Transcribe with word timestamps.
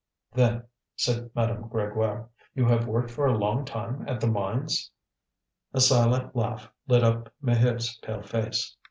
"Then," 0.33 0.63
said 0.95 1.29
Madame 1.35 1.69
Grégoire, 1.69 2.27
"you 2.55 2.65
have 2.65 2.87
worked 2.87 3.11
for 3.11 3.27
a 3.27 3.37
long 3.37 3.65
time 3.65 4.03
at 4.07 4.19
the 4.19 4.25
mines?" 4.25 4.89
A 5.75 5.79
silent 5.79 6.35
laugh 6.35 6.67
lit 6.87 7.03
up 7.03 7.31
Maheude's 7.39 7.95
pale 7.97 8.23
face. 8.23 8.75